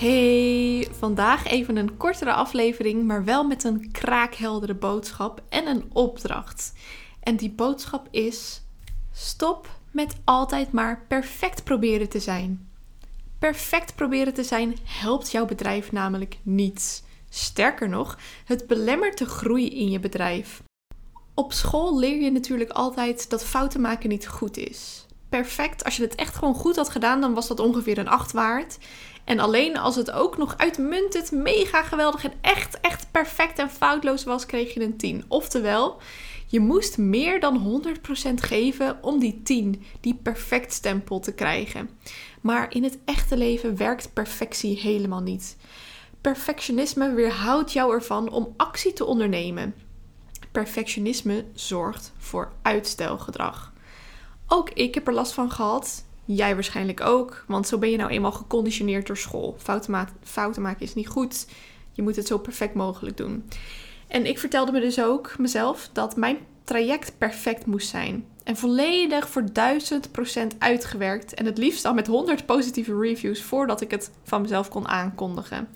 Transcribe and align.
Hey, 0.00 0.88
vandaag 0.90 1.46
even 1.46 1.76
een 1.76 1.96
kortere 1.96 2.32
aflevering, 2.32 3.06
maar 3.06 3.24
wel 3.24 3.44
met 3.44 3.64
een 3.64 3.90
kraakheldere 3.90 4.74
boodschap 4.74 5.42
en 5.48 5.66
een 5.66 5.84
opdracht. 5.92 6.72
En 7.22 7.36
die 7.36 7.50
boodschap 7.50 8.08
is: 8.10 8.62
stop 9.12 9.68
met 9.90 10.16
altijd 10.24 10.72
maar 10.72 11.04
perfect 11.08 11.64
proberen 11.64 12.08
te 12.08 12.20
zijn. 12.20 12.68
Perfect 13.38 13.94
proberen 13.94 14.34
te 14.34 14.42
zijn 14.42 14.76
helpt 14.84 15.30
jouw 15.30 15.46
bedrijf 15.46 15.92
namelijk 15.92 16.38
niet. 16.42 17.04
Sterker 17.28 17.88
nog, 17.88 18.18
het 18.44 18.66
belemmert 18.66 19.18
de 19.18 19.26
groei 19.26 19.68
in 19.68 19.90
je 19.90 20.00
bedrijf. 20.00 20.62
Op 21.34 21.52
school 21.52 21.98
leer 21.98 22.20
je 22.20 22.32
natuurlijk 22.32 22.70
altijd 22.70 23.30
dat 23.30 23.44
fouten 23.44 23.80
maken 23.80 24.08
niet 24.08 24.28
goed 24.28 24.56
is. 24.56 25.06
Perfect, 25.28 25.84
als 25.84 25.96
je 25.96 26.02
het 26.02 26.14
echt 26.14 26.34
gewoon 26.34 26.54
goed 26.54 26.76
had 26.76 26.88
gedaan, 26.88 27.20
dan 27.20 27.34
was 27.34 27.48
dat 27.48 27.60
ongeveer 27.60 27.98
een 27.98 28.08
8 28.08 28.32
waard. 28.32 28.78
En 29.30 29.38
alleen 29.38 29.76
als 29.78 29.96
het 29.96 30.10
ook 30.10 30.36
nog 30.36 30.54
uitmuntend, 30.56 31.30
mega 31.30 31.82
geweldig 31.82 32.24
en 32.24 32.32
echt, 32.40 32.80
echt 32.80 33.10
perfect 33.10 33.58
en 33.58 33.70
foutloos 33.70 34.24
was, 34.24 34.46
kreeg 34.46 34.74
je 34.74 34.82
een 34.82 34.96
10. 34.96 35.24
Oftewel, 35.28 36.00
je 36.46 36.60
moest 36.60 36.98
meer 36.98 37.40
dan 37.40 37.82
100% 38.30 38.34
geven 38.34 38.98
om 39.02 39.18
die 39.18 39.40
10, 39.42 39.82
die 40.00 40.14
perfect 40.14 40.72
stempel 40.72 41.20
te 41.20 41.32
krijgen. 41.32 41.90
Maar 42.40 42.74
in 42.74 42.84
het 42.84 42.98
echte 43.04 43.36
leven 43.36 43.76
werkt 43.76 44.12
perfectie 44.12 44.78
helemaal 44.78 45.22
niet. 45.22 45.56
Perfectionisme 46.20 47.14
weerhoudt 47.14 47.72
jou 47.72 47.94
ervan 47.94 48.30
om 48.30 48.54
actie 48.56 48.92
te 48.92 49.04
ondernemen. 49.04 49.74
Perfectionisme 50.52 51.44
zorgt 51.54 52.12
voor 52.18 52.52
uitstelgedrag. 52.62 53.72
Ook 54.46 54.70
ik 54.70 54.94
heb 54.94 55.06
er 55.06 55.14
last 55.14 55.32
van 55.32 55.50
gehad. 55.50 56.04
Jij 56.34 56.54
waarschijnlijk 56.54 57.00
ook, 57.00 57.44
want 57.46 57.66
zo 57.66 57.78
ben 57.78 57.90
je 57.90 57.96
nou 57.96 58.10
eenmaal 58.10 58.32
geconditioneerd 58.32 59.06
door 59.06 59.16
school. 59.16 59.56
Fouten, 59.58 59.90
ma 59.90 60.08
fouten 60.22 60.62
maken 60.62 60.80
is 60.80 60.94
niet 60.94 61.08
goed. 61.08 61.46
Je 61.92 62.02
moet 62.02 62.16
het 62.16 62.26
zo 62.26 62.38
perfect 62.38 62.74
mogelijk 62.74 63.16
doen. 63.16 63.48
En 64.08 64.26
ik 64.26 64.38
vertelde 64.38 64.72
me 64.72 64.80
dus 64.80 65.00
ook 65.00 65.38
mezelf 65.38 65.90
dat 65.92 66.16
mijn 66.16 66.38
traject 66.64 67.18
perfect 67.18 67.66
moest 67.66 67.88
zijn. 67.88 68.26
En 68.44 68.56
volledig 68.56 69.28
voor 69.28 69.44
1000% 70.52 70.58
uitgewerkt. 70.58 71.34
En 71.34 71.46
het 71.46 71.58
liefst 71.58 71.84
al 71.84 71.94
met 71.94 72.06
100 72.06 72.46
positieve 72.46 72.98
reviews 72.98 73.42
voordat 73.42 73.80
ik 73.80 73.90
het 73.90 74.10
van 74.24 74.42
mezelf 74.42 74.68
kon 74.68 74.88
aankondigen. 74.88 75.68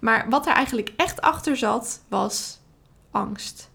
Maar 0.00 0.26
wat 0.28 0.46
er 0.46 0.52
eigenlijk 0.52 0.92
echt 0.96 1.20
achter 1.20 1.56
zat, 1.56 2.02
was 2.08 2.58
angst. 3.10 3.70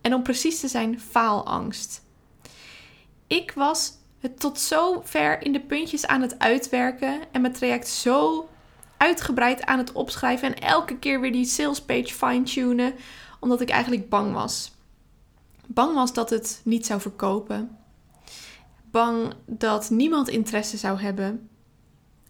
En 0.00 0.14
om 0.14 0.22
precies 0.22 0.60
te 0.60 0.68
zijn, 0.68 1.00
faalangst. 1.00 2.02
Ik 3.26 3.52
was 3.52 3.92
het 4.20 4.40
tot 4.40 4.60
zo 4.60 5.00
ver 5.04 5.42
in 5.42 5.52
de 5.52 5.60
puntjes 5.60 6.06
aan 6.06 6.20
het 6.20 6.38
uitwerken 6.38 7.20
en 7.32 7.40
mijn 7.40 7.52
traject 7.52 7.88
zo 7.88 8.48
uitgebreid 8.96 9.64
aan 9.64 9.78
het 9.78 9.92
opschrijven 9.92 10.54
en 10.54 10.62
elke 10.62 10.98
keer 10.98 11.20
weer 11.20 11.32
die 11.32 11.44
sales 11.44 11.82
page 11.82 12.14
fine-tunen, 12.14 12.94
omdat 13.40 13.60
ik 13.60 13.70
eigenlijk 13.70 14.08
bang 14.08 14.32
was. 14.32 14.72
Bang 15.66 15.94
was 15.94 16.12
dat 16.12 16.30
het 16.30 16.60
niet 16.64 16.86
zou 16.86 17.00
verkopen. 17.00 17.78
Bang 18.90 19.34
dat 19.46 19.90
niemand 19.90 20.28
interesse 20.28 20.76
zou 20.76 21.00
hebben. 21.00 21.48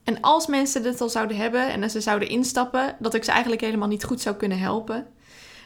En 0.04 0.20
als 0.20 0.46
mensen 0.46 0.82
dit 0.82 1.00
al 1.00 1.08
zouden 1.08 1.36
hebben 1.36 1.68
en 1.68 1.90
ze 1.90 2.00
zouden 2.00 2.28
instappen, 2.28 2.96
dat 2.98 3.14
ik 3.14 3.24
ze 3.24 3.30
eigenlijk 3.30 3.60
helemaal 3.60 3.88
niet 3.88 4.04
goed 4.04 4.20
zou 4.20 4.36
kunnen 4.36 4.58
helpen. 4.58 5.06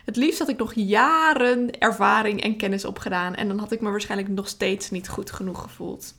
Het 0.04 0.16
liefst 0.16 0.38
had 0.38 0.48
ik 0.48 0.58
nog 0.58 0.72
jaren 0.74 1.78
ervaring 1.78 2.42
en 2.42 2.56
kennis 2.56 2.84
opgedaan 2.84 3.34
en 3.34 3.48
dan 3.48 3.58
had 3.58 3.72
ik 3.72 3.80
me 3.80 3.90
waarschijnlijk 3.90 4.30
nog 4.30 4.48
steeds 4.48 4.90
niet 4.90 5.08
goed 5.08 5.30
genoeg 5.30 5.62
gevoeld. 5.62 6.14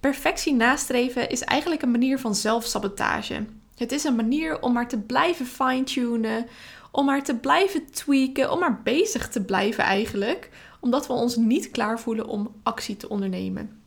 Perfectie 0.00 0.54
nastreven 0.54 1.30
is 1.30 1.40
eigenlijk 1.40 1.82
een 1.82 1.90
manier 1.90 2.18
van 2.18 2.34
zelfsabotage. 2.34 3.44
Het 3.76 3.92
is 3.92 4.04
een 4.04 4.16
manier 4.16 4.62
om 4.62 4.72
maar 4.72 4.88
te 4.88 4.98
blijven 4.98 5.46
fine-tunen, 5.46 6.46
om 6.90 7.04
maar 7.04 7.22
te 7.22 7.36
blijven 7.36 7.90
tweaken, 7.90 8.52
om 8.52 8.58
maar 8.58 8.82
bezig 8.82 9.28
te 9.28 9.44
blijven 9.44 9.84
eigenlijk, 9.84 10.50
omdat 10.80 11.06
we 11.06 11.12
ons 11.12 11.36
niet 11.36 11.70
klaar 11.70 12.00
voelen 12.00 12.26
om 12.26 12.54
actie 12.62 12.96
te 12.96 13.08
ondernemen. 13.08 13.82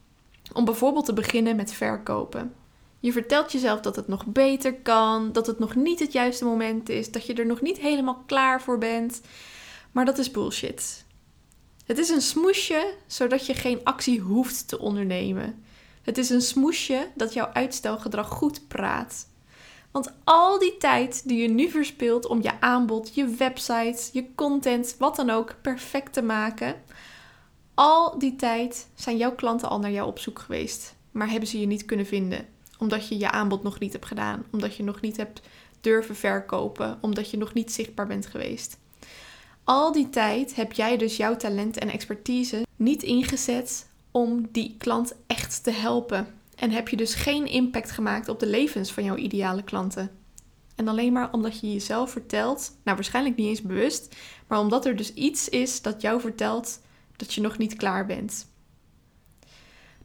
Om 0.54 0.66
bijvoorbeeld 0.66 1.06
te 1.06 1.14
beginnen 1.14 1.56
met 1.56 1.74
verkopen. 1.74 2.54
Je 3.04 3.12
vertelt 3.12 3.52
jezelf 3.52 3.80
dat 3.80 3.96
het 3.96 4.08
nog 4.08 4.26
beter 4.26 4.74
kan, 4.74 5.32
dat 5.32 5.48
het 5.48 5.60
nog 5.60 5.76
niet 5.76 6.00
het 6.00 6.12
juiste 6.12 6.46
moment 6.46 6.90
is, 6.90 7.12
dat 7.12 7.26
je 7.26 7.34
er 7.34 7.46
nog 7.46 7.62
niet 7.62 7.78
helemaal 7.78 8.24
klaar 8.26 8.62
voor 8.62 8.78
bent. 8.78 9.22
Maar 9.92 10.06
dat 10.06 10.18
is 10.18 10.32
bullshit. 10.32 11.06
Het 11.86 11.98
is 11.98 12.10
een 12.10 12.22
smoesje 12.22 12.94
zodat 13.08 13.46
je 13.46 13.54
geen 13.54 13.80
actie 13.84 14.20
hoeft 14.20 14.68
te 14.68 14.80
ondernemen. 14.80 15.64
Het 16.02 16.18
is 16.18 16.30
een 16.30 16.42
smoesje 16.42 17.08
dat 17.16 17.34
jouw 17.34 17.50
uitstelgedrag 17.54 18.28
goed 18.28 18.68
praat. 18.68 19.28
Want 19.92 20.14
al 20.24 20.60
die 20.60 20.78
tijd 20.78 21.28
die 21.28 21.42
je 21.42 21.50
nu 21.50 21.70
verspilt 21.70 22.26
om 22.26 22.42
je 22.42 22.62
aanbod, 22.62 23.16
je 23.16 23.26
website, 23.26 24.10
je 24.12 24.36
content, 24.36 24.96
wat 25.00 25.16
dan 25.16 25.30
ook 25.30 25.56
perfect 25.62 26.14
te 26.14 26.22
maken, 26.22 26.76
al 27.74 28.20
die 28.20 28.36
tijd 28.36 28.88
zijn 28.96 29.18
jouw 29.18 29.36
klanten 29.36 29.70
al 29.70 29.80
naar 29.80 29.92
jou 29.92 30.08
op 30.08 30.20
zoek 30.20 30.40
geweest, 30.40 30.96
maar 31.12 31.30
hebben 31.30 31.50
ze 31.50 31.60
je 31.60 31.68
niet 31.68 31.86
kunnen 31.86 32.06
vinden 32.06 32.53
omdat 32.84 33.08
je 33.08 33.18
je 33.18 33.32
aanbod 33.32 33.64
nog 33.64 33.80
niet 33.80 33.94
hebt 33.94 34.06
gedaan, 34.06 34.46
omdat 34.52 34.76
je 34.76 34.84
nog 34.84 35.02
niet 35.02 35.18
hebt 35.18 35.42
durven 35.82 36.16
verkopen, 36.16 36.98
omdat 37.02 37.30
je 37.30 37.38
nog 37.38 37.54
niet 37.54 37.72
zichtbaar 37.72 38.08
bent 38.08 38.26
geweest. 38.26 38.78
Al 39.64 39.92
die 39.92 40.10
tijd 40.10 40.56
heb 40.56 40.72
jij 40.72 40.98
dus 40.98 41.18
jouw 41.18 41.36
talent 41.36 41.78
en 41.78 41.90
expertise 41.90 42.66
niet 42.76 43.04
ingezet 43.04 43.90
om 44.12 44.48
die 44.52 44.76
klant 44.78 45.14
echt 45.28 45.64
te 45.64 45.72
helpen. 45.72 46.28
En 46.56 46.72
heb 46.72 46.90
je 46.90 46.96
dus 46.96 47.14
geen 47.14 47.46
impact 47.46 47.92
gemaakt 47.92 48.30
op 48.30 48.40
de 48.40 48.48
levens 48.48 48.92
van 48.92 49.04
jouw 49.04 49.16
ideale 49.16 49.64
klanten. 49.64 50.12
En 50.76 50.88
alleen 50.88 51.14
maar 51.14 51.32
omdat 51.32 51.60
je 51.60 51.74
jezelf 51.74 52.12
vertelt, 52.12 52.72
nou 52.84 52.96
waarschijnlijk 52.96 53.36
niet 53.36 53.48
eens 53.48 53.62
bewust, 53.62 54.16
maar 54.48 54.60
omdat 54.60 54.86
er 54.86 54.96
dus 54.96 55.14
iets 55.14 55.50
is 55.50 55.82
dat 55.82 56.02
jou 56.02 56.22
vertelt 56.22 56.82
dat 57.16 57.34
je 57.34 57.42
nog 57.42 57.58
niet 57.58 57.76
klaar 57.76 58.06
bent. 58.06 58.52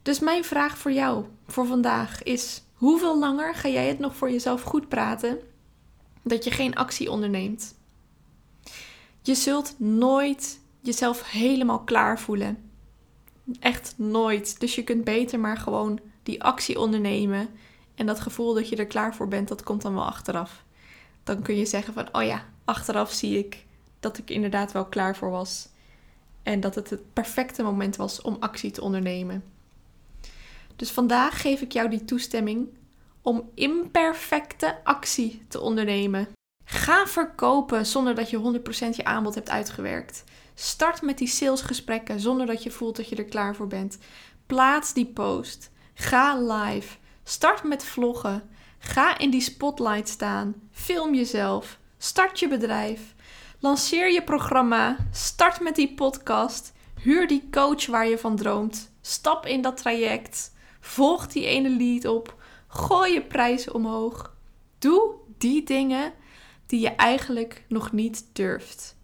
Dus 0.01 0.19
mijn 0.19 0.43
vraag 0.43 0.77
voor 0.77 0.91
jou 0.91 1.25
voor 1.47 1.65
vandaag 1.65 2.23
is: 2.23 2.63
Hoeveel 2.79 3.19
langer 3.19 3.55
ga 3.55 3.69
jij 3.69 3.87
het 3.87 3.99
nog 3.99 4.15
voor 4.15 4.31
jezelf 4.31 4.61
goed 4.61 4.87
praten 4.89 5.39
dat 6.23 6.43
je 6.43 6.51
geen 6.51 6.75
actie 6.75 7.11
onderneemt? 7.11 7.75
Je 9.21 9.35
zult 9.35 9.75
nooit 9.79 10.59
jezelf 10.81 11.31
helemaal 11.31 11.79
klaar 11.79 12.19
voelen. 12.19 12.71
Echt 13.59 13.93
nooit. 13.97 14.59
Dus 14.59 14.75
je 14.75 14.83
kunt 14.83 15.03
beter 15.03 15.39
maar 15.39 15.57
gewoon 15.57 15.99
die 16.23 16.43
actie 16.43 16.79
ondernemen. 16.79 17.49
En 17.95 18.05
dat 18.05 18.19
gevoel 18.19 18.53
dat 18.53 18.69
je 18.69 18.75
er 18.75 18.87
klaar 18.87 19.15
voor 19.15 19.27
bent, 19.27 19.47
dat 19.47 19.63
komt 19.63 19.81
dan 19.81 19.93
wel 19.93 20.05
achteraf. 20.05 20.63
Dan 21.23 21.41
kun 21.41 21.55
je 21.55 21.65
zeggen 21.65 21.93
van, 21.93 22.07
oh 22.11 22.23
ja, 22.23 22.45
achteraf 22.65 23.11
zie 23.11 23.37
ik 23.37 23.65
dat 23.99 24.17
ik 24.17 24.29
inderdaad 24.29 24.71
wel 24.71 24.85
klaar 24.85 25.15
voor 25.15 25.29
was. 25.29 25.69
En 26.43 26.59
dat 26.59 26.75
het 26.75 26.89
het 26.89 27.13
perfecte 27.13 27.63
moment 27.63 27.95
was 27.95 28.21
om 28.21 28.37
actie 28.39 28.71
te 28.71 28.81
ondernemen. 28.81 29.43
Dus 30.79 30.91
vandaag 30.91 31.41
geef 31.41 31.61
ik 31.61 31.71
jou 31.71 31.89
die 31.89 32.05
toestemming 32.05 32.69
om 33.21 33.49
imperfecte 33.55 34.83
actie 34.83 35.45
te 35.47 35.59
ondernemen. 35.59 36.27
Ga 36.65 37.07
verkopen 37.07 37.85
zonder 37.85 38.15
dat 38.15 38.29
je 38.29 38.61
100% 38.91 38.95
je 38.95 39.03
aanbod 39.03 39.35
hebt 39.35 39.49
uitgewerkt. 39.49 40.23
Start 40.53 41.01
met 41.01 41.17
die 41.17 41.27
salesgesprekken 41.27 42.19
zonder 42.19 42.45
dat 42.45 42.63
je 42.63 42.71
voelt 42.71 42.95
dat 42.95 43.09
je 43.09 43.15
er 43.15 43.25
klaar 43.25 43.55
voor 43.55 43.67
bent. 43.67 43.97
Plaats 44.45 44.93
die 44.93 45.05
post. 45.05 45.71
Ga 45.93 46.37
live. 46.37 46.97
Start 47.23 47.63
met 47.63 47.83
vloggen. 47.85 48.49
Ga 48.77 49.17
in 49.17 49.29
die 49.29 49.41
spotlight 49.41 50.09
staan. 50.09 50.55
Film 50.71 51.15
jezelf. 51.15 51.79
Start 51.97 52.39
je 52.39 52.47
bedrijf. 52.47 53.15
Lanceer 53.59 54.11
je 54.11 54.23
programma. 54.23 54.97
Start 55.11 55.59
met 55.59 55.75
die 55.75 55.93
podcast. 55.93 56.73
Huur 57.01 57.27
die 57.27 57.47
coach 57.51 57.85
waar 57.85 58.07
je 58.07 58.17
van 58.17 58.35
droomt. 58.35 58.91
Stap 59.01 59.45
in 59.45 59.61
dat 59.61 59.77
traject. 59.77 60.57
Volg 60.79 61.27
die 61.27 61.45
ene 61.45 61.69
lead 61.69 62.05
op. 62.05 62.41
Gooi 62.67 63.13
je 63.13 63.21
prijs 63.21 63.71
omhoog. 63.71 64.35
Doe 64.77 65.13
die 65.37 65.63
dingen 65.63 66.13
die 66.65 66.79
je 66.79 66.89
eigenlijk 66.89 67.65
nog 67.67 67.91
niet 67.91 68.25
durft. 68.33 68.95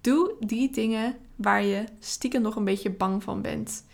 Doe 0.00 0.34
die 0.40 0.70
dingen 0.70 1.16
waar 1.36 1.64
je 1.64 1.84
stiekem 1.98 2.42
nog 2.42 2.56
een 2.56 2.64
beetje 2.64 2.90
bang 2.90 3.22
van 3.22 3.42
bent. 3.42 3.84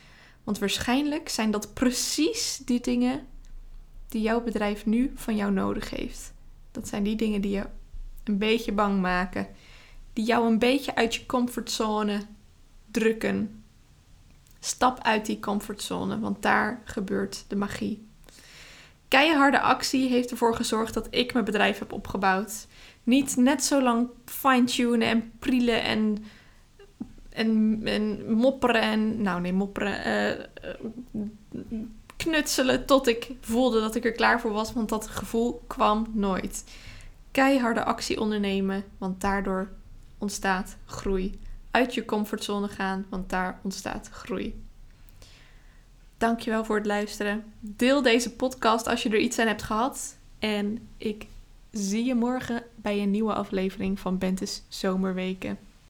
Want 0.44 0.58
waarschijnlijk 0.58 1.28
zijn 1.28 1.50
dat 1.50 1.74
precies 1.74 2.62
die 2.64 2.80
dingen 2.80 3.26
die 4.08 4.22
jouw 4.22 4.42
bedrijf 4.42 4.86
nu 4.86 5.12
van 5.14 5.36
jou 5.36 5.52
nodig 5.52 5.90
heeft. 5.90 6.32
Dat 6.70 6.88
zijn 6.88 7.02
die 7.02 7.16
dingen 7.16 7.40
die 7.40 7.50
je 7.50 7.66
een 8.24 8.38
beetje 8.38 8.72
bang 8.72 9.00
maken. 9.00 9.46
die 10.12 10.24
jou 10.24 10.46
een 10.46 10.58
beetje 10.58 10.94
uit 10.94 11.14
je 11.14 11.26
comfortzone 11.26 12.20
drukken. 12.90 13.61
Stap 14.64 15.00
uit 15.02 15.26
die 15.26 15.40
comfortzone, 15.40 16.18
want 16.18 16.42
daar 16.42 16.82
gebeurt 16.84 17.44
de 17.48 17.56
magie. 17.56 18.06
Keiharde 19.08 19.60
actie 19.60 20.08
heeft 20.08 20.30
ervoor 20.30 20.56
gezorgd 20.56 20.94
dat 20.94 21.06
ik 21.10 21.32
mijn 21.32 21.44
bedrijf 21.44 21.78
heb 21.78 21.92
opgebouwd. 21.92 22.66
Niet 23.02 23.36
net 23.36 23.64
zo 23.64 23.82
lang 23.82 24.08
fine-tunen 24.24 25.08
en 25.08 25.32
prielen 25.38 25.82
en, 25.82 26.24
en, 27.28 27.80
en 27.84 28.32
mopperen 28.34 28.80
en... 28.80 29.22
Nou 29.22 29.40
nee, 29.40 29.52
mopperen. 29.52 30.46
Uh, 31.12 31.22
knutselen 32.16 32.86
tot 32.86 33.06
ik 33.06 33.30
voelde 33.40 33.80
dat 33.80 33.94
ik 33.94 34.04
er 34.04 34.12
klaar 34.12 34.40
voor 34.40 34.52
was. 34.52 34.72
Want 34.72 34.88
dat 34.88 35.06
gevoel 35.08 35.62
kwam 35.66 36.06
nooit. 36.12 36.64
Keiharde 37.30 37.84
actie 37.84 38.20
ondernemen, 38.20 38.84
want 38.98 39.20
daardoor 39.20 39.70
ontstaat 40.18 40.76
groei. 40.86 41.40
Uit 41.72 41.94
je 41.94 42.04
comfortzone 42.04 42.68
gaan, 42.68 43.06
want 43.08 43.30
daar 43.30 43.60
ontstaat 43.62 44.08
groei. 44.08 44.62
Dankjewel 46.18 46.64
voor 46.64 46.76
het 46.76 46.86
luisteren. 46.86 47.44
Deel 47.60 48.02
deze 48.02 48.32
podcast 48.32 48.86
als 48.86 49.02
je 49.02 49.08
er 49.08 49.18
iets 49.18 49.38
aan 49.38 49.46
hebt 49.46 49.62
gehad. 49.62 50.16
En 50.38 50.88
ik 50.96 51.26
zie 51.70 52.04
je 52.04 52.14
morgen 52.14 52.62
bij 52.74 53.02
een 53.02 53.10
nieuwe 53.10 53.34
aflevering 53.34 53.98
van 54.00 54.18
Bentes 54.18 54.62
Zomerweken. 54.68 55.58